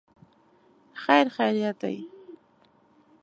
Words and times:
خیر 1.03 1.25
خیریت 1.35 1.77
دی. 1.81 1.97